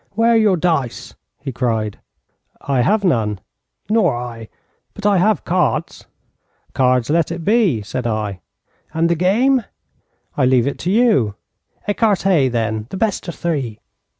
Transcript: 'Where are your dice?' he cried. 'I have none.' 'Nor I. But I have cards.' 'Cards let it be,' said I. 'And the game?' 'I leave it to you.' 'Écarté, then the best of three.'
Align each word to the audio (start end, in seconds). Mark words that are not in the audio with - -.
'Where 0.13 0.31
are 0.31 0.35
your 0.35 0.57
dice?' 0.57 1.13
he 1.41 1.51
cried. 1.51 1.99
'I 2.61 2.81
have 2.81 3.03
none.' 3.03 3.39
'Nor 3.87 4.17
I. 4.17 4.49
But 4.95 5.05
I 5.05 5.19
have 5.19 5.45
cards.' 5.45 6.05
'Cards 6.73 7.11
let 7.11 7.31
it 7.31 7.45
be,' 7.45 7.83
said 7.83 8.07
I. 8.07 8.39
'And 8.95 9.09
the 9.11 9.15
game?' 9.15 9.63
'I 10.37 10.45
leave 10.47 10.65
it 10.65 10.79
to 10.79 10.91
you.' 10.91 11.35
'Écarté, 11.87 12.51
then 12.51 12.87
the 12.89 12.97
best 12.97 13.27
of 13.27 13.35
three.' 13.35 13.79